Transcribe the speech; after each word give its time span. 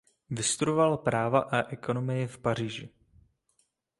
Vystudoval 0.29 0.97
práva 0.97 1.39
a 1.39 1.67
ekonomii 1.69 2.27
v 2.27 2.37
Paříži. 2.37 2.89